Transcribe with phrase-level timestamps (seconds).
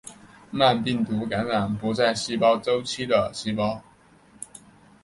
[0.49, 3.83] 慢病毒感染不在细胞周期的细胞。